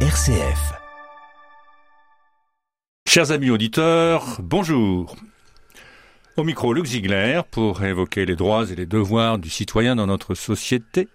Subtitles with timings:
[0.00, 0.74] RCF.
[3.08, 5.16] Chers amis auditeurs, bonjour.
[6.36, 10.34] Au micro, Luc Ziegler pour évoquer les droits et les devoirs du citoyen dans notre
[10.34, 11.08] société.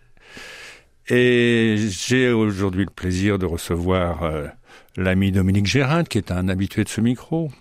[1.10, 4.47] Et j'ai aujourd'hui le plaisir de recevoir euh,
[4.98, 7.52] l'ami Dominique Gérard, qui est un habitué de ce micro.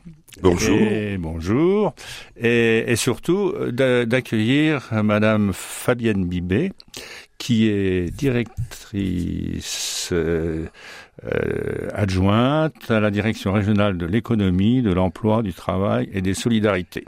[0.42, 0.78] Bonjour.
[0.80, 1.94] Et, bonjour.
[2.38, 6.72] Et, et surtout d'a- d'accueillir Madame Fabienne Bibet,
[7.36, 10.14] qui est directrice
[11.24, 17.04] euh, adjointe à la direction régionale de l'économie, de l'emploi, du travail et des solidarités.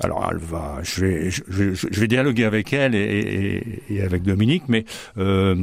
[0.00, 3.00] Alors, elle va, je vais, je, je- je vais dialoguer avec elle et,
[3.88, 4.84] et- et avec Dominique, mais
[5.16, 5.56] euh,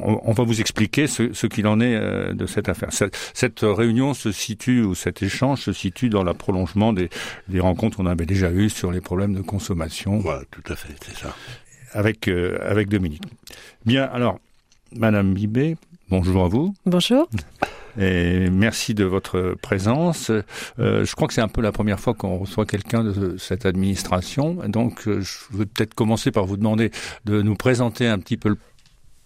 [0.00, 2.92] on, on va vous expliquer ce, ce qu'il en est euh, de cette affaire.
[2.92, 7.10] Cette, cette réunion se situe, ou cet échange se situe dans le prolongement des,
[7.46, 10.94] des rencontres qu'on avait déjà eues sur les problèmes de consommation Voilà, tout à fait,
[11.04, 11.32] c'est ça.
[11.92, 13.22] avec, euh, avec Dominique.
[13.84, 14.40] Bien, alors,
[14.96, 15.76] Madame Bibet,
[16.08, 16.74] bonjour à vous.
[16.84, 17.28] Bonjour.
[17.98, 20.30] Et merci de votre présence.
[20.78, 23.64] Euh, je crois que c'est un peu la première fois qu'on reçoit quelqu'un de cette
[23.64, 24.58] administration.
[24.68, 26.90] Donc, euh, je veux peut-être commencer par vous demander
[27.24, 28.58] de nous présenter un petit peu le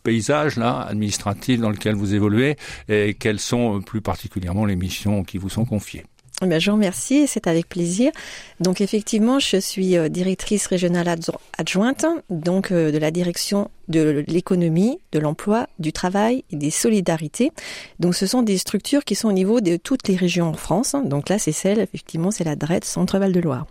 [0.04, 2.56] paysage là administratif dans lequel vous évoluez
[2.88, 6.04] et quelles sont euh, plus particulièrement les missions qui vous sont confiées.
[6.42, 8.12] Eh bien, je vous remercie, c'est avec plaisir.
[8.60, 15.18] Donc effectivement, je suis directrice régionale adjo- adjointe, donc de la direction de l'économie, de
[15.18, 17.52] l'emploi, du travail et des solidarités.
[17.98, 20.94] Donc ce sont des structures qui sont au niveau de toutes les régions en France.
[21.04, 23.66] Donc là, c'est celle, effectivement, c'est la DRED Centre-Val de Loire.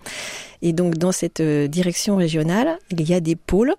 [0.61, 3.73] Et donc dans cette euh, direction régionale, il y a des pôles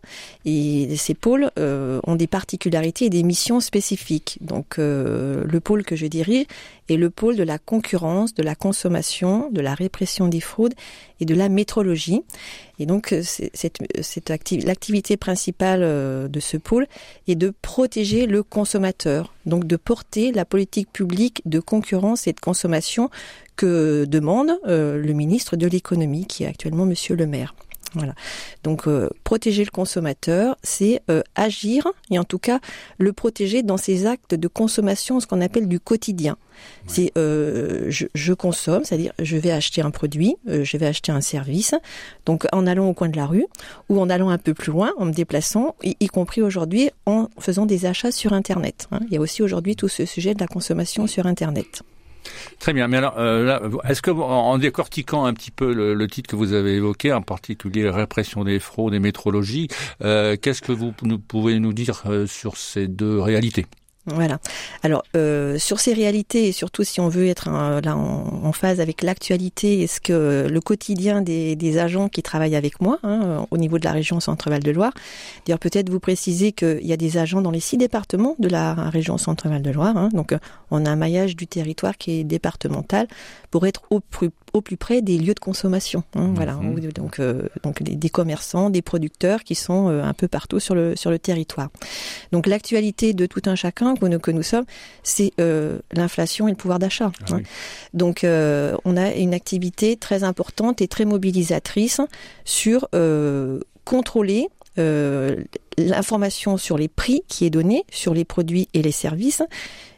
[0.46, 4.38] et ces pôles euh, ont des particularités et des missions spécifiques.
[4.41, 6.46] Donc euh, le pôle que je dirige
[6.88, 10.72] est le pôle de la concurrence, de la consommation, de la répression des fraudes
[11.20, 12.22] et de la métrologie.
[12.78, 16.86] Et donc cette, cette acti- l'activité principale de ce pôle
[17.28, 22.41] est de protéger le consommateur, donc de porter la politique publique de concurrence et de
[22.41, 23.11] consommation
[23.56, 27.55] que demande euh, le ministre de l'économie, qui est actuellement Monsieur le Maire.
[27.95, 28.14] Voilà.
[28.62, 32.61] Donc euh, protéger le consommateur, c'est euh, agir et en tout cas
[32.98, 36.36] le protéger dans ses actes de consommation, ce qu'on appelle du quotidien.
[36.86, 41.11] C'est euh, je, je consomme, c'est-à-dire je vais acheter un produit, euh, je vais acheter
[41.11, 41.74] un service,
[42.27, 43.46] donc en allant au coin de la rue
[43.89, 47.29] ou en allant un peu plus loin, en me déplaçant, y, y compris aujourd'hui en
[47.39, 48.89] faisant des achats sur Internet.
[48.92, 49.00] hein.
[49.08, 51.83] Il y a aussi aujourd'hui tout ce sujet de la consommation sur Internet.
[52.58, 52.89] Très bien.
[52.89, 56.75] Mais alors, euh, est-ce que, en décortiquant un petit peu le, titre que vous avez
[56.75, 59.69] évoqué, en particulier répression des fraudes et métrologie,
[60.03, 63.67] euh, qu'est-ce que vous nous, pouvez nous dire euh, sur ces deux réalités?
[64.07, 64.41] Voilà.
[64.83, 65.05] Alors
[65.59, 70.01] sur ces réalités et surtout si on veut être là en, phase avec l'actualité, est-ce
[70.01, 74.19] que le quotidien des, agents qui travaillent avec moi hein, au niveau de la région
[74.19, 74.95] Centre-Val de Loire,
[75.45, 78.73] d'ailleurs peut-être vous préciser qu'il y a des agents dans les six départements de la
[78.73, 80.35] région Centre-Val de Loire, hein, donc
[80.70, 83.07] on a un maillage du territoire qui est départemental
[83.51, 86.03] pour être au plus, au plus près des lieux de consommation.
[86.14, 86.92] hein, Voilà, Mhm.
[86.92, 90.75] donc euh, donc des, des commerçants, des producteurs qui sont euh, un peu partout sur
[90.75, 91.69] le sur le territoire.
[92.33, 94.64] Donc l'actualité de tout un chacun que nous, que nous sommes,
[95.03, 97.11] c'est euh, l'inflation et le pouvoir d'achat.
[97.23, 97.36] Ah hein.
[97.39, 97.42] oui.
[97.95, 102.01] Donc euh, on a une activité très importante et très mobilisatrice
[102.45, 104.48] sur euh, contrôler
[104.79, 105.36] euh,
[105.89, 109.42] l'information sur les prix qui est donnée sur les produits et les services.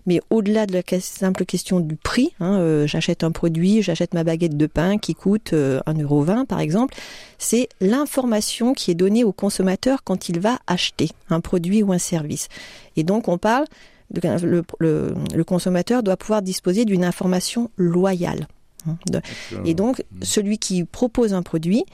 [0.07, 4.25] Mais au-delà de la simple question du prix, hein, euh, j'achète un produit, j'achète ma
[4.25, 6.95] baguette de pain qui coûte euh, 1,20€ par exemple,
[7.39, 11.99] c'est l'information qui est donnée au consommateur quand il va acheter un produit ou un
[11.99, 12.49] service.
[12.97, 13.67] Et donc on parle,
[14.13, 18.49] le consommateur doit pouvoir disposer d'une information loyale.
[18.89, 19.21] Hein, de-
[19.65, 21.85] et donc, celui qui propose un produit,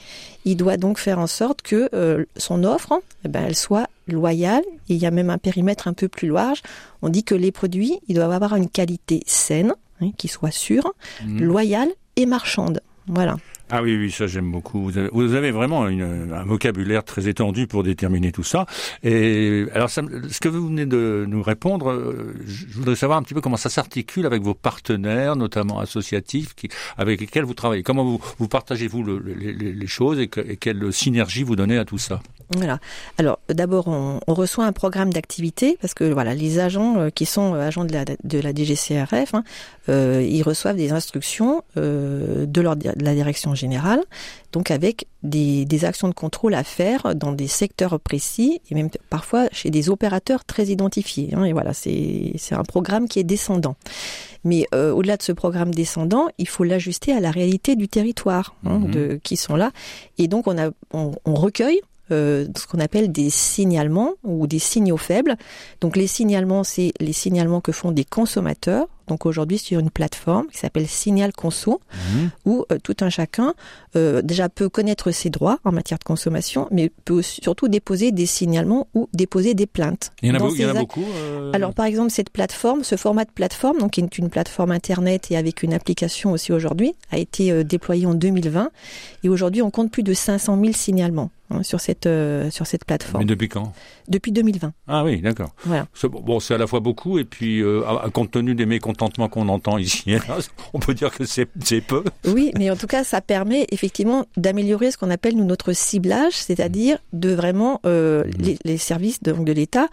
[0.45, 4.63] il doit donc faire en sorte que euh, son offre, eh ben, elle soit loyale.
[4.89, 6.61] Et il y a même un périmètre un peu plus large.
[7.01, 10.93] On dit que les produits, ils doivent avoir une qualité saine, hein, qui soit sûre,
[11.25, 11.43] Mhm.
[11.43, 12.81] loyale et marchande.
[13.07, 13.37] Voilà.
[13.71, 14.91] Ah oui, oui, ça j'aime beaucoup.
[15.11, 18.65] Vous avez, vraiment un vocabulaire très étendu pour déterminer tout ça.
[19.03, 23.35] Et alors, ce que vous venez de nous répondre, euh, je voudrais savoir un petit
[23.35, 26.55] peu comment ça s'articule avec vos partenaires, notamment associatifs,
[26.97, 27.83] avec lesquels vous travaillez.
[27.83, 31.77] Comment vous, vous partagez-vous le- le- les, choses et, que- et quelle synergie vous donnez
[31.77, 32.21] à tout ça?
[32.55, 32.79] Voilà.
[33.19, 37.53] Alors d'abord, on, reçoit un programme d'activité parce que voilà, les agents euh, qui sont
[37.53, 39.43] euh, agents de la, de la DGCRF, hein,
[39.87, 44.01] ils reçoivent des instructions de, de la direction générale,
[44.53, 48.89] donc avec des, des actions de contrôle à faire dans des secteurs précis et même
[49.09, 51.29] parfois chez des opérateurs très identifiés.
[51.35, 51.43] hein.
[51.43, 53.75] et voilà, c'est un programme qui est descendant.
[54.45, 58.55] Mais euh, au-delà de ce programme descendant, il faut l'ajuster à la réalité du territoire
[58.65, 58.91] hein, Mhm.
[58.91, 59.71] de, qui sont là.
[60.17, 61.81] Et donc on, a, on, on recueille
[62.11, 65.35] euh, ce qu'on appelle des signalements ou des signaux faibles.
[65.81, 68.87] Donc les signalements, c'est les signalements que font des consommateurs.
[69.09, 71.81] Donc aujourd'hui sur une plateforme qui s'appelle Signal Conso,
[72.13, 72.29] Mhm.
[72.45, 73.53] où euh, tout un chacun
[73.95, 78.25] euh, déjà peut connaître ses droits en matière de consommation, mais peut surtout déposer des
[78.27, 80.11] signalements ou déposer des plaintes.
[80.21, 81.03] Il y en a, Dans beau- il y en a ces ac- beaucoup.
[81.03, 84.71] euh, alors par exemple cette plateforme, ce format de plateforme, donc qui est une plateforme
[84.71, 88.69] internet et avec une application aussi aujourd'hui, a été déployé en 2020
[89.23, 92.81] et aujourd'hui on compte plus de 500 000 signalements hein, sur cette euh, sur cette
[92.81, 93.73] mais plateforme depuis quand?
[94.07, 94.73] Depuis 2020.
[94.87, 95.53] Ah oui, d'accord.
[95.65, 95.87] Voilà.
[95.93, 97.81] C'est- Bon, c'est à la fois beaucoup et puis, euh,
[98.13, 100.37] compte tenu des mécontentements qu'on entend ici, et là,
[100.73, 102.03] on peut dire que c'est c'est peu.
[102.25, 106.33] Oui, mais en tout cas ça permet effectivement d'améliorer ce qu'on appelle nous notre ciblage,
[106.33, 109.87] c'est-à-dire de vraiment euh, les, les services de, donc, de l'État.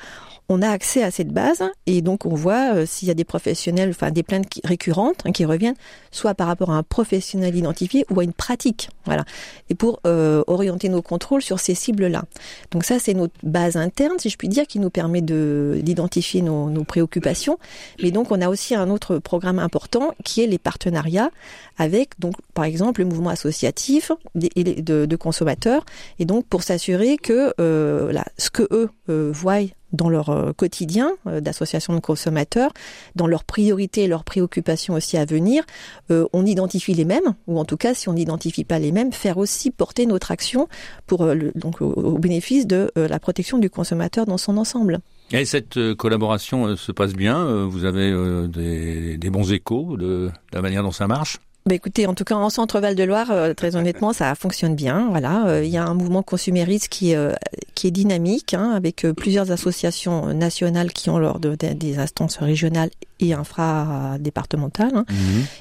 [0.49, 3.25] On a accès à cette base et donc on voit euh, s'il y a des
[3.25, 5.75] professionnels, enfin des plaintes récurrentes hein, qui reviennent,
[6.13, 9.25] soit par rapport à un professionnel identifié ou à une pratique, voilà.
[9.71, 12.25] Et pour euh, orienter nos contrôles sur ces cibles-là.
[12.71, 16.43] Donc ça c'est notre base interne, si je puis dire, qui nous permet de d'identifier
[16.43, 17.59] nos, nos préoccupations.
[18.01, 21.31] Mais donc on a aussi un autre programme important qui est les partenariats
[21.77, 25.85] avec donc par exemple le mouvement associatif les- de, de consommateurs
[26.21, 29.63] et donc pour s'assurer que euh, là, ce que eux euh, voient
[29.93, 32.73] dans leur euh, quotidien euh, d'association de consommateurs,
[33.15, 35.65] dans leurs priorités et leurs préoccupations aussi à venir,
[36.11, 39.13] euh, on identifie les mêmes, ou en tout cas si on n'identifie pas les mêmes,
[39.13, 40.69] faire aussi porter notre action
[41.07, 45.01] pour euh, donc au, bénéfice de la protection du consommateur dans son ensemble.
[45.33, 47.67] Et cette collaboration se passe bien.
[47.67, 48.13] Vous avez
[48.49, 51.39] des, bons échos de la manière dont ça marche?
[51.67, 54.77] Bah écoutez, en tout cas en Centre Val de Loire, euh, très honnêtement, ça fonctionne
[54.77, 55.09] bien.
[55.11, 57.33] Voilà, Euh, il y a un mouvement consumériste qui euh,
[57.75, 62.91] qui est dynamique, hein, avec plusieurs associations nationales qui ont de, de- des instances régionales
[63.21, 64.93] et infra-départementales.
[64.95, 65.05] hein.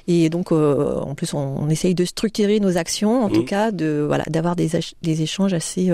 [0.07, 3.33] Et donc, en plus, on, on essaye de structurer nos actions, en Mhm.
[3.35, 4.69] tout cas, de voilà, d'avoir des,
[5.01, 5.91] des échanges assez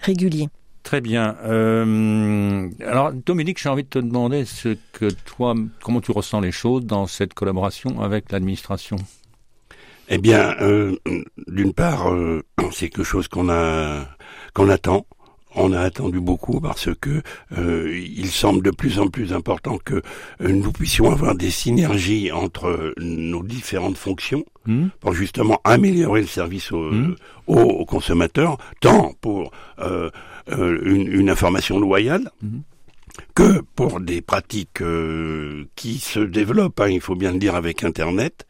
[0.00, 0.48] réguliers.
[0.84, 1.34] Très bien.
[1.44, 6.52] Euh, alors, Dominique, j'ai envie de te demander ce que toi, comment tu ressens les
[6.52, 8.96] choses dans cette collaboration avec l'administration?
[10.08, 10.96] Eh bien, euh,
[11.48, 12.42] d'une part, euh,
[12.72, 14.06] c'est quelque chose qu'on a
[14.54, 15.06] qu'on attend.
[15.58, 17.22] On a attendu beaucoup parce que
[17.56, 19.94] euh, il semble de plus en plus important que
[20.42, 26.26] euh, nous puissions avoir des synergies entre nos différentes fonctions Hmm pour justement améliorer le
[26.26, 26.90] service au-
[27.46, 30.10] aux, aux consommateurs, tant pour euh,
[30.50, 32.62] euh, une, une information loyale Mhm.
[33.36, 37.84] Que pour des pratiques euh, qui se développent, hein, il faut bien le dire, avec
[37.84, 38.46] Internet.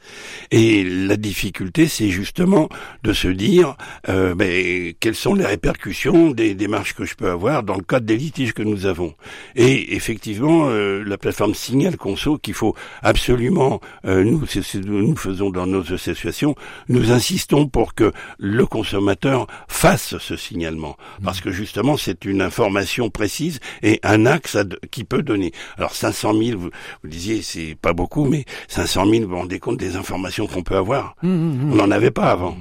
[0.53, 2.69] Et la difficulté, c'est justement
[3.03, 3.77] de se dire
[4.09, 8.06] euh, ben, quelles sont les répercussions des démarches que je peux avoir dans le cadre
[8.06, 9.15] des litiges que nous avons.
[9.56, 14.87] Et effectivement, euh, la plateforme Signal Conso, qu'il faut absolument, euh, nous, c'est ce que
[14.87, 16.55] nous faisons dans nos associations,
[16.88, 23.11] nous insistons pour que le consommateur fasse ce signalement, parce que justement, c'est une information
[23.11, 25.52] précise et un axe à qui peut donner.
[25.78, 26.70] Alors 500 000, vous,
[27.02, 30.62] vous disiez, c'est pas beaucoup, mais 500 000, vous vous rendez compte des informations qu'on
[30.62, 31.17] peut avoir.
[31.23, 31.26] On
[31.75, 32.56] n'en avait pas avant.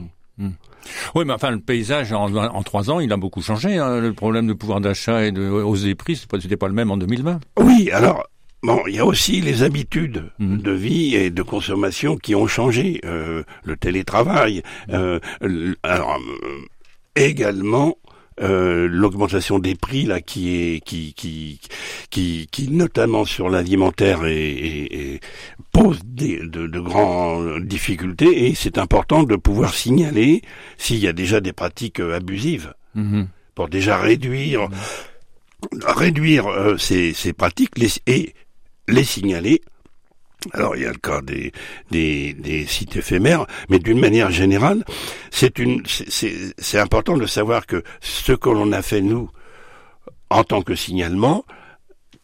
[1.15, 3.77] Oui, mais enfin, le paysage en, en trois ans, il a beaucoup changé.
[3.79, 3.99] hein.
[3.99, 6.73] Le problème de pouvoir d'achat et de hausse des prix, c'est pas- c'était pas le
[6.73, 7.39] même en 2020.
[7.59, 8.23] Oui, alors.
[8.63, 12.99] Bon, il y a aussi les habitudes de vie et de consommation qui ont changé.
[13.05, 15.19] Euh, le télétravail, euh,
[15.83, 16.61] alors euh,
[17.15, 17.95] également
[18.41, 21.59] euh, l'augmentation des prix là qui est qui qui
[22.09, 25.19] qui, qui notamment sur l'alimentaire et, et- et
[25.71, 30.41] pose des, de, de grandes difficultés et c'est important de pouvoir signaler
[30.77, 33.27] s'il y a déjà des pratiques euh, abusives Mhm.
[33.55, 34.69] pour déjà réduire
[35.85, 38.33] réduire euh, ces, ces pratiques les, et
[38.87, 39.61] les signaler.
[40.53, 41.51] Alors il y a le cas des,
[41.89, 44.83] des, des sites éphémères, mais d'une manière générale,
[45.39, 49.29] c'est une c'est- important de savoir que ce que l'on a fait nous
[50.29, 51.45] en tant que signalement,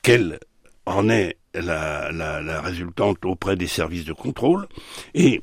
[0.01, 0.39] quelle
[0.85, 4.67] en est la, la, la résultante auprès des services de contrôle
[5.13, 5.41] et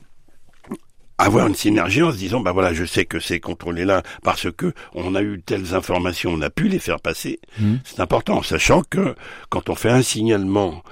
[1.19, 4.51] avoir une synergie en se disant bah voilà je sais que c'est contrôlé là parce
[4.53, 7.81] que on a eu telles informations on a pu les faire passer Mhm.
[7.85, 9.15] c'est important sachant que
[9.51, 10.83] quand on fait un signalement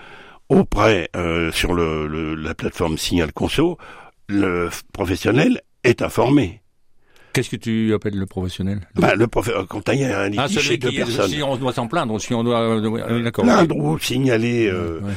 [0.48, 3.78] auprès euh, sur le, le- la plateforme Signal Conso
[4.28, 6.60] le professionnel est informé
[7.36, 8.80] Qu'est-ce que tu appelles le professionnel?
[8.94, 9.50] Bah, le prof...
[9.68, 12.18] quand il y a un Ah, litige celui qui, personnes si on doit s'en plaindre,
[12.18, 13.44] si on doit, euh, d'accord.
[13.44, 15.12] plaindre ou signaler euh, Ouais.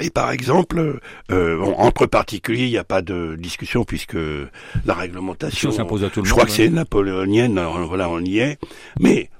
[0.00, 4.16] Et par exemple, euh, bon, entre particuliers, il n'y a pas de discussion puisque
[4.84, 6.38] la réglementation Si on s'impose à tout le Je monde.
[6.40, 8.58] crois que c'est napoléonienne, voilà, on y est.
[9.00, 9.30] Mais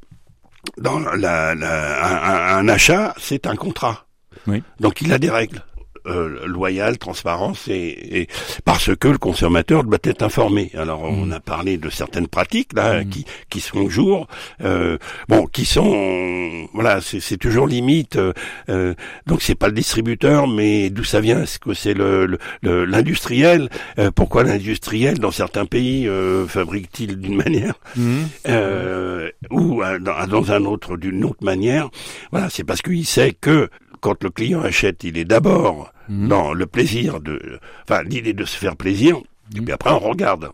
[0.79, 4.07] dans la, un- un achat, c'est un contrat.
[4.47, 4.63] Oui.
[4.81, 5.63] Donc il a des règles.
[6.07, 8.29] Euh, loyale, transparence, et,
[8.67, 10.71] parce que le consommateur doit être informé.
[10.75, 11.33] Alors on mm.
[11.33, 13.09] a parlé de certaines pratiques là mm.
[13.09, 14.29] qui qui sont jour,
[14.63, 18.17] euh, bon, qui sont voilà, c'est toujours limite.
[18.17, 18.95] Euh,
[19.27, 21.43] donc c'est pas le distributeur, mais d'où ça vient?
[21.43, 23.71] Est-ce que c'est le l'industriel?
[24.15, 26.07] Pourquoi l'industriel dans certains pays
[26.49, 28.25] fabrique-t-il d'une manière mm.
[29.51, 31.89] ou dans, dans un autre d'une autre manière?
[32.31, 33.71] Voilà, c'est parce qu'il sait que
[34.05, 36.29] quand le client achète, il est d'abord mhm.
[36.29, 37.59] dans le plaisir de,
[37.89, 39.17] enfin, l'idée de se faire plaisir,
[39.57, 40.51] et puis après on regarde.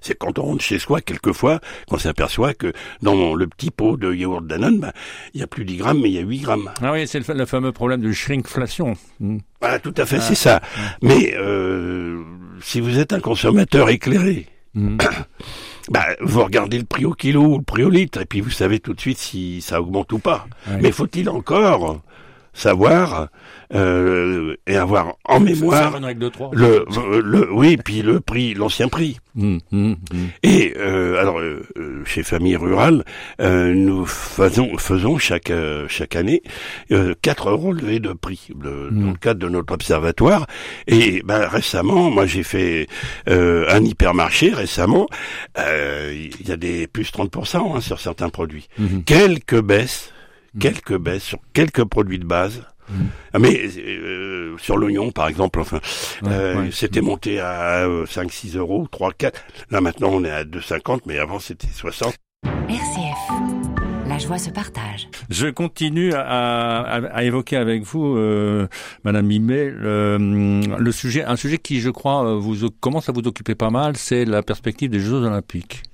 [0.00, 1.58] C'est quand on rentre chez soi, quelquefois,
[1.88, 2.72] qu'on s'aperçoit que
[3.02, 4.92] dans le petit pot de yaourt Danone, bah,
[5.34, 6.70] il y a plus 10 grammes, mais il y a 8 grammes.
[6.80, 8.94] Ah oui, c'est le, fameux problème de shrinkflation.
[9.18, 9.40] Mhm.
[9.60, 10.60] Voilà, tout à fait, c'est ça.
[11.02, 12.22] Mais euh,
[12.62, 14.98] si vous êtes un consommateur éclairé, mhm.
[15.90, 18.50] bah, vous regardez le prix au kilo ou le prix au litre, et puis vous
[18.50, 20.46] savez tout de suite si ça augmente ou pas.
[20.80, 22.00] Mais faut-il encore
[22.52, 23.28] savoir
[23.72, 26.00] euh, et avoir en mémoire
[26.52, 26.84] le,
[27.22, 29.18] le oui puis le prix l'ancien prix.
[29.36, 29.96] Mmh, mmh, mmh.
[30.42, 31.62] et euh, alors euh,
[32.04, 33.04] chez famille rurale
[33.38, 35.52] nous faisons faisons chaque
[35.88, 36.42] chaque année
[37.22, 40.46] quatre relevés de prix dans le cadre de notre observatoire.
[40.88, 42.88] Et ben récemment moi j'ai fait
[43.28, 45.06] un hypermarché récemment.
[45.56, 48.68] Il y a des plus 30% hein, sur certains produits.
[49.06, 50.12] Quelques baisses
[50.54, 50.58] Mm.
[50.58, 52.62] quelques baisses sur quelques produits de base.
[52.88, 52.94] Mm.
[53.32, 55.80] Ah, mais euh, sur l'oignon, par exemple, enfin,
[56.24, 59.40] euh, c'était monté à 5, 6 euros, 3, 4.
[59.70, 62.14] Là, maintenant, on est à 2,50, mais avant, c'était 60.
[62.68, 63.70] RCF.
[64.08, 65.08] La joie se partage.
[65.28, 68.66] Je continue à, à, évoquer avec vous, euh,
[69.04, 73.70] Madame Mimet, le, sujet, un sujet qui, je crois, vous commence à vous occuper pas
[73.70, 75.84] mal, c'est la perspective des Jeux Olympiques.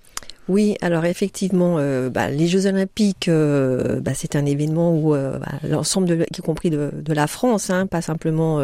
[0.49, 5.39] Oui, alors effectivement, euh, bah, les Jeux Olympiques, euh, bah, c'est un événement où euh,
[5.39, 8.61] bah, l'ensemble, y compris de, la France, hein, pas simplement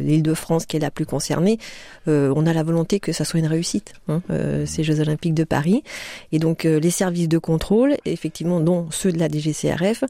[0.00, 1.58] l'Île-de-France qui est la plus concernée,
[2.06, 4.20] on a la volonté que ça soit une réussite, hein,
[4.66, 5.82] ces Jeux Olympiques de Paris.
[6.32, 10.04] Et donc les services de contrôle, effectivement, dont ceux de la DGCRF,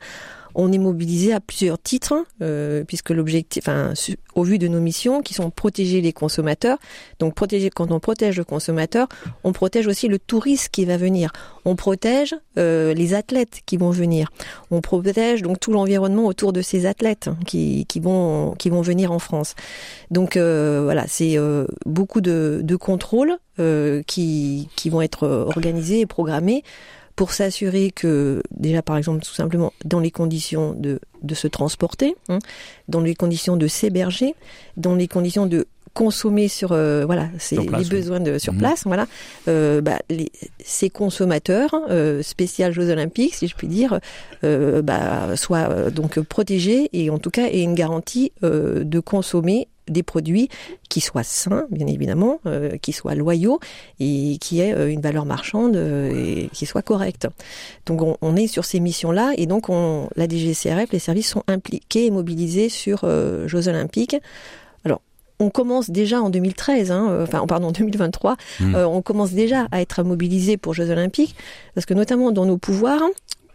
[0.55, 3.93] on est mobilisé à plusieurs titres, euh, puisque l'objectif, enfin,
[4.35, 6.79] au vu de nos missions, qui sont protéger les consommateurs.
[7.19, 9.09] Donc, protéger, quand on protège le consommateur,
[9.43, 11.33] on protège aussi le touriste qui va venir.
[11.65, 14.31] On protège euh, les athlètes qui vont venir.
[14.71, 19.13] On protège donc tout l'environnement autour de ces athlètes qui, qui vont qui vont venir
[19.13, 19.55] en France.
[20.11, 21.37] Donc euh, voilà, c'est
[21.87, 23.37] beaucoup de, de contrôles
[24.07, 26.63] qui qui vont être organisés et programmés
[27.17, 32.17] pour s'assurer que, déjà par exemple, tout simplement, dans les conditions de, de se transporter,
[32.29, 32.39] hein,
[32.89, 34.35] dans les conditions de s'héberger,
[34.77, 38.59] dans les conditions de consommer sur euh, voilà c'est les besoins de sur mhm.
[38.59, 39.07] place voilà
[39.47, 44.01] euh, bah, les, ces consommateurs euh, spécial Jeux Olympiques si je puis dire
[44.43, 48.99] euh, bah, soient euh, donc protégés et en tout cas aient une garantie euh, de
[48.99, 50.49] consommer des produits
[50.89, 53.61] qui soient sains, bien évidemment, euh, qui soient loyaux
[54.01, 57.27] et qui aient euh, une valeur marchande euh, et qui soient corrects.
[57.87, 61.43] Donc on, on est sur ces missions-là et donc on, la DGCRF, les services sont
[61.49, 63.01] impliqués et mobilisés sur
[63.47, 64.17] Jeux Olympiques.
[64.85, 65.01] Alors
[65.39, 68.75] on commence déjà en 2013, hein, enfin pardon en 2023, mmh.
[68.77, 71.35] on commence déjà à être mobilisé pour Jeux Olympiques
[71.75, 73.03] parce que notamment dans nos pouvoirs,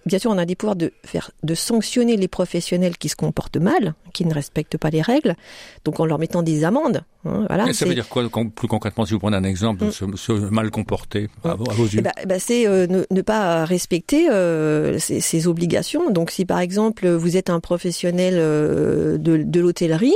[0.10, 3.58] bien sûr, on a des pouvoirs de faire, de sanctionner les professionnels qui se comportent
[3.58, 5.36] mal, qui ne respectent pas les règles,
[5.86, 7.04] donc en leur mettant des amendes.
[7.26, 7.72] Hein, voilà.
[7.74, 8.24] ça veut dire quoi
[8.56, 10.16] plus concrètement, si vous prenez un exemple, de mm.
[10.18, 14.30] se, mal comporter à, vos yeux eh ben, eh ben, C'est euh, ne, pas respecter
[14.30, 16.10] euh, ses, obligations.
[16.12, 20.16] Donc, si par exemple vous êtes un professionnel euh, de, de l'hôtellerie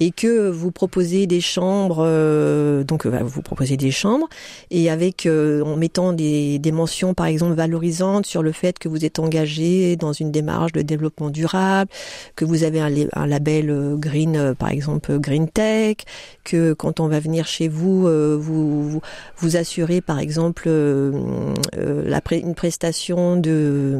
[0.00, 4.28] et que vous proposez des chambres, euh, donc euh, vous proposez des chambres,
[4.70, 8.88] et avec euh, en mettant des, des mentions par exemple valorisantes sur le fait que
[8.88, 11.90] vous êtes engagé dans une démarche de développement durable,
[12.36, 15.98] que vous avez un, un label green, par exemple green tech,
[16.42, 18.08] que quand on va venir chez vous,
[18.38, 19.00] vous,
[19.36, 20.68] vous, assurez par exemple
[21.76, 23.98] la une prestation de,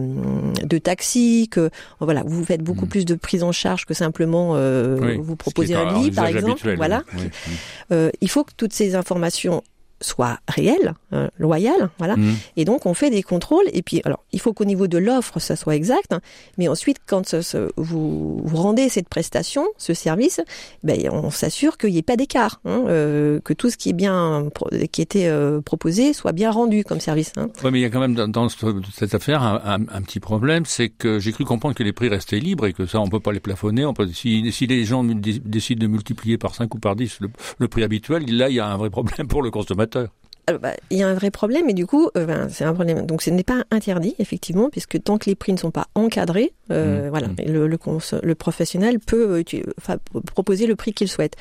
[0.65, 1.71] de taxi, que
[2.01, 2.89] voilà, vous faites beaucoup mmh.
[2.89, 4.55] plus de prise en charge que simplement
[5.19, 6.75] vous proposer un lit, par exemple.
[6.77, 7.05] Voilà.
[7.93, 9.63] Euh, il faut que toutes ces informations
[10.01, 12.17] soit réel, hein, loyal, voilà.
[12.17, 12.35] Mmh.
[12.57, 13.65] Et donc on fait des contrôles.
[13.73, 16.21] Et puis alors il faut qu'au niveau de l'offre ça soit exact, hein.
[16.59, 17.35] mais ensuite quand
[17.77, 20.41] vous, vous, rendez cette prestation, ce service,
[20.83, 23.95] ben, on s'assure qu'il n'y ait pas d'écart, hein, euh, que tout ce qui est
[23.95, 24.49] bien
[24.93, 27.33] qui était euh, proposé soit bien rendu comme service.
[27.37, 27.49] Hein.
[27.63, 30.89] Oui, mais il y a quand même dans, cette affaire un, un, petit problème, c'est
[30.89, 33.33] que j'ai cru comprendre que les prix restaient libres et que ça on peut pas
[33.33, 33.85] les plafonner.
[33.85, 37.31] On peut, si, si les gens décident de multiplier par 5 ou par 10 le,
[37.59, 39.84] le prix habituel, là il y a un vrai problème pour le consommateur.
[40.47, 42.75] Alors, bah, il y a un vrai problème et du coup, euh, ben, c'est un
[42.75, 43.07] problème.
[43.07, 46.53] Donc, ce n'est pas interdit effectivement, puisque tant que les prix ne sont pas encadrés,
[46.71, 47.09] euh, Mmh.
[47.09, 47.37] voilà, Mmh.
[47.47, 49.43] le, le, cons- le professionnel peut euh,
[49.79, 51.35] enfin, proposer le prix qu'il souhaite.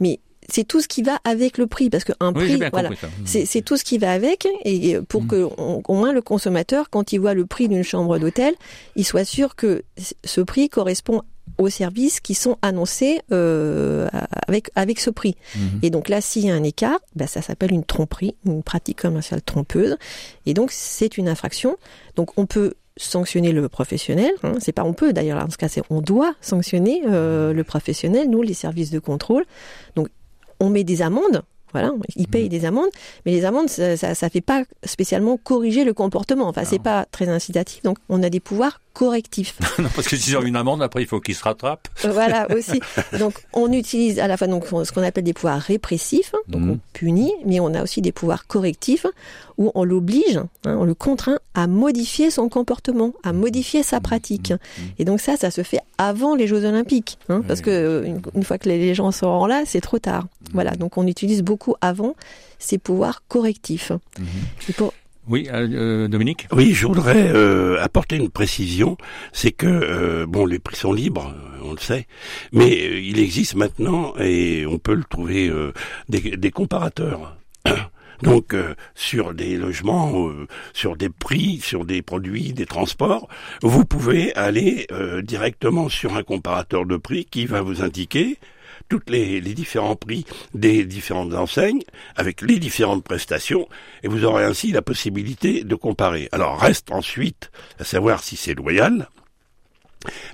[0.00, 3.06] Mais c'est tout ce qui va avec le prix, parce qu'un Oui, prix, voilà, ça.
[3.24, 5.26] c'est tout ce qui va avec, et pour Mm.
[5.28, 8.54] que on- au moins le consommateur, quand il voit le prix d'une chambre d'hôtel,
[8.96, 9.84] il soit sûr que
[10.24, 11.22] ce prix correspond
[11.58, 14.08] aux services qui sont annoncés euh,
[14.46, 15.36] avec avec ce prix.
[15.54, 15.80] Mhm.
[15.82, 19.00] Et donc là, s'il y a un écart, bah, ça s'appelle une tromperie, une pratique
[19.00, 19.96] commerciale trompeuse,
[20.46, 21.76] et donc c'est une infraction.
[22.16, 24.32] Donc on peut sanctionner le professionnel.
[24.42, 27.52] Hein, c'est pas on peut d'ailleurs là, dans ce cas, c'est on doit sanctionner euh,
[27.52, 28.28] le professionnel.
[28.28, 29.44] Nous, les services de contrôle.
[29.96, 30.08] Donc
[30.60, 31.42] on met des amendes.
[31.72, 32.88] Voilà, ils payent des amendes,
[33.26, 36.48] mais les amendes, ça, ça, ça fait pas spécialement corriger le comportement.
[36.48, 37.82] Enfin, c'est pas très incitatif.
[37.82, 39.54] Donc, on a des pouvoirs correctifs.
[39.78, 41.88] non, parce que s'ils ont une amende, après, il faut qu'ils se rattrapent.
[42.04, 42.80] Euh, voilà aussi.
[43.18, 46.70] Donc on utilise à la fois donc ce qu'on appelle des pouvoirs répressifs, donc Mhm.
[46.72, 49.06] on punit, mais on a aussi des pouvoirs correctifs
[49.56, 54.52] où on l'oblige, hein, on le contraint à modifier son comportement, à modifier sa pratique.
[54.98, 58.20] Et donc ça, ça se fait avant les Jeux Olympiques, hein, parce que euh, une,
[58.34, 60.26] une fois que les, les gens seront là, c'est trop tard.
[60.52, 62.14] Voilà, donc on utilise beaucoup avant
[62.60, 63.92] ces pouvoirs correctifs.
[64.68, 64.92] Et pour-
[65.28, 66.48] Oui, euh, euh, Dominique?
[66.52, 68.96] Oui, je voudrais euh, apporter une précision,
[69.32, 72.06] c'est que euh, bon, les prix sont libres, on le sait,
[72.52, 75.52] mais euh, il existe maintenant et on peut le trouver
[76.08, 77.36] des, comparateurs.
[78.22, 78.56] Donc
[78.94, 83.28] sur des logements, euh, sur des prix, sur des produits, des transports,
[83.62, 84.86] vous pouvez aller
[85.22, 88.38] directement sur un comparateur de prix qui va vous indiquer
[88.88, 91.82] toutes les, les différents prix des différentes enseignes
[92.16, 93.68] avec les différentes prestations
[94.02, 96.28] et vous aurez ainsi la possibilité de comparer.
[96.32, 99.08] Alors reste ensuite à savoir si c'est loyal.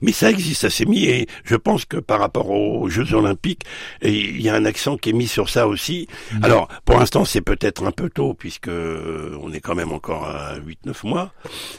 [0.02, 3.64] Mais ça existe assez mis et je pense que par rapport aux Jeux Olympiques,
[4.02, 6.06] il y a un accent qui est mis sur ça aussi.
[6.42, 10.26] Alors pour l'instant c'est peut-être un peu tôt puisque euh, on est quand même encore
[10.26, 11.32] à 8-9 mois,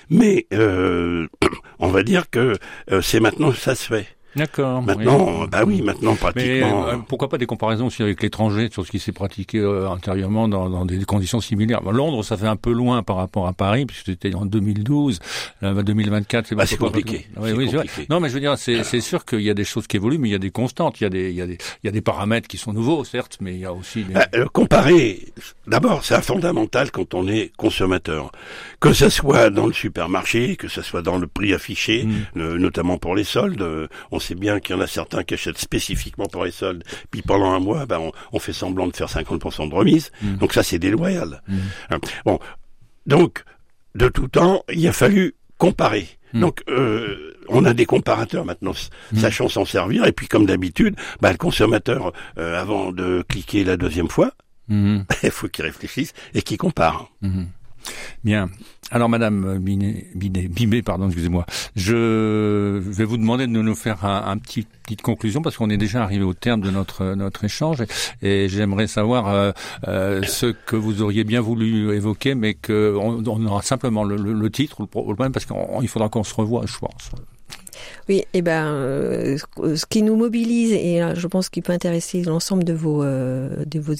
[0.09, 1.27] mais euh,
[1.79, 2.57] on va dire que
[2.91, 4.14] euh, c'est maintenant que ça se fait.
[4.35, 4.81] D'accord.
[4.81, 5.47] Maintenant, oui.
[5.49, 6.87] bah oui, maintenant Mais pratiquement.
[6.87, 10.47] euh, pourquoi pas des comparaisons aussi avec l'étranger sur ce qui s'est pratiqué euh, antérieurement
[10.47, 11.81] dans, dans des conditions similaires?
[11.81, 15.19] Bon, Londres, ça fait un peu loin par rapport à Paris, puisque c'était en 2012.
[15.61, 17.27] Là, bah, 2024, c'est Bah, c'est beaucoup- compliqué.
[17.37, 17.85] Oui, C'est oui, c'est vrai.
[17.87, 18.07] compliqué.
[18.09, 20.17] Non, mais je veux dire, c'est c'est sûr qu'il y a des choses qui évoluent,
[20.17, 20.99] mais il y a des constantes.
[20.99, 22.73] Il y a des, il y a des, il y a des paramètres qui sont
[22.73, 24.13] nouveaux, certes, mais il y a aussi des...
[24.13, 25.21] Bah, euh, comparer,
[25.67, 28.31] d'abord, c'est fondamental quand on est consommateur.
[28.79, 32.55] Que ce soit dans le supermarché, que ce soit dans le prix affiché, Mm.
[32.57, 33.61] notamment pour les soldes.
[33.61, 36.83] euh, on sait bien qu'il y en a certains qui achètent spécifiquement pour les soldes,
[37.11, 40.11] puis pendant un mois, bah, on, on fait semblant de faire 50% de remise.
[40.21, 40.35] Mm.
[40.35, 41.41] Donc ça, c'est déloyal.
[41.47, 41.57] Mm.
[41.91, 41.97] Hein.
[42.25, 42.39] Bon,
[43.05, 43.43] donc,
[43.95, 46.07] de tout temps, il a fallu comparer.
[46.33, 48.73] Donc, euh, on a des comparateurs maintenant,
[49.15, 50.05] sachant s'en servir.
[50.05, 54.31] Et puis, comme d'habitude, bah, le consommateur, euh, avant de cliquer la deuxième fois,
[54.67, 55.05] Mhm.
[55.23, 57.09] il faut qu'il réfléchisse et qu'il compare.
[57.21, 57.47] Mhm.
[58.23, 58.49] Bien.
[58.89, 64.23] Alors, Madame Binet, Binet, Bibé, pardon, excusez-moi, je vais vous demander de nous faire un,
[64.27, 67.81] un petit petite conclusion parce qu'on est déjà arrivé au terme de notre notre échange
[68.21, 69.51] et, et j'aimerais savoir euh,
[69.87, 74.15] euh, ce que vous auriez bien voulu évoquer, mais que on, on aura simplement le,
[74.17, 77.11] le, le titre ou le problème parce qu'il faudra qu'on se revoie, je pense.
[78.07, 79.37] Oui, et ben, euh,
[79.75, 83.79] ce- qui nous mobilise et je pense qu'il peut intéresser l'ensemble de vos, euh, de
[83.79, 83.93] vos,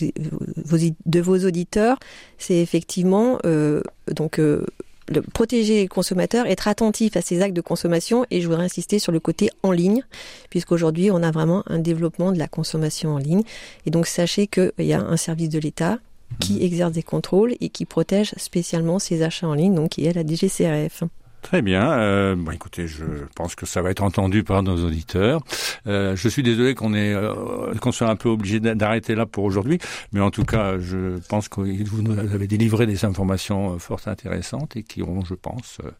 [0.63, 1.97] vos- de vos auditeurs,
[2.37, 3.81] c'est effectivement euh,
[4.13, 4.65] donc le,
[5.33, 9.11] protéger les consommateurs, être attentif à ces actes de consommation et je voudrais insister sur
[9.11, 10.03] le côté en ligne,
[10.49, 13.43] puisqu'aujourd'hui on a vraiment un développement de la consommation en ligne
[13.85, 15.97] et donc sachez qu'il y a un service de l'État
[16.39, 20.13] qui exerce des contrôles et qui protège spécialement ces achats en ligne, donc qui est
[20.13, 21.03] la DGCRF.
[21.45, 21.91] Très bien.
[21.91, 23.03] Euh, bon, écoutez, je
[23.35, 25.41] pense que ça va être entendu par nos auditeurs.
[25.85, 29.27] Euh, je suis désolé qu'on est euh, qu'on soit un peu obligé d'a- d'arrêter là
[29.27, 29.77] pour aujourd'hui,
[30.11, 34.01] mais en tout cas, je pense que vous nous avez délivré des informations euh, fort
[34.07, 35.91] intéressantes et qui auront, je pense, euh,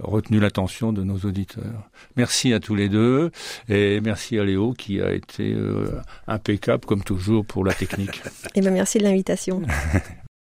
[0.00, 1.88] retenu l'attention de nos auditeurs.
[2.16, 3.30] Merci à tous les deux
[3.68, 8.22] et merci à Léo qui a été euh, impeccable comme toujours pour la technique.
[8.56, 9.62] Et ben merci de l'invitation.